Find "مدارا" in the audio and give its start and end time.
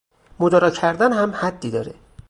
0.39-0.69